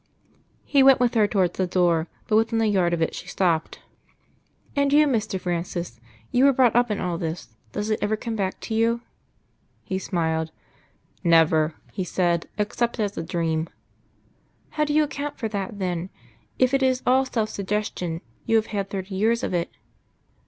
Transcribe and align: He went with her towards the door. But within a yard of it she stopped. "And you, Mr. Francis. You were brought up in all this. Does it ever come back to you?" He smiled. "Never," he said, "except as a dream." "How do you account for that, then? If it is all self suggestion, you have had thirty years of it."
He 0.65 0.81
went 0.81 0.99
with 0.99 1.13
her 1.13 1.27
towards 1.27 1.59
the 1.59 1.67
door. 1.67 2.07
But 2.27 2.35
within 2.35 2.59
a 2.59 2.65
yard 2.65 2.91
of 2.91 3.03
it 3.03 3.13
she 3.13 3.27
stopped. 3.27 3.83
"And 4.75 4.91
you, 4.91 5.05
Mr. 5.05 5.39
Francis. 5.39 5.99
You 6.31 6.45
were 6.45 6.53
brought 6.53 6.75
up 6.75 6.89
in 6.89 6.99
all 6.99 7.19
this. 7.19 7.49
Does 7.73 7.91
it 7.91 7.99
ever 8.01 8.17
come 8.17 8.35
back 8.35 8.59
to 8.61 8.73
you?" 8.73 9.01
He 9.83 9.99
smiled. 9.99 10.51
"Never," 11.23 11.75
he 11.93 12.03
said, 12.03 12.49
"except 12.57 12.99
as 12.99 13.15
a 13.15 13.21
dream." 13.21 13.69
"How 14.71 14.85
do 14.85 14.93
you 14.95 15.03
account 15.03 15.37
for 15.37 15.47
that, 15.49 15.77
then? 15.77 16.09
If 16.57 16.73
it 16.73 16.81
is 16.81 17.03
all 17.05 17.25
self 17.25 17.49
suggestion, 17.49 18.21
you 18.47 18.55
have 18.55 18.67
had 18.73 18.89
thirty 18.89 19.13
years 19.13 19.43
of 19.43 19.53
it." 19.53 19.69